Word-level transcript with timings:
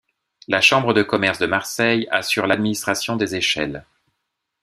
La 0.47 0.61
Chambre 0.61 0.95
de 0.95 1.03
commerce 1.03 1.37
de 1.37 1.45
Marseille 1.45 2.07
assure 2.09 2.47
l'administration 2.47 3.17
des 3.17 3.35
échelles. 3.35 3.85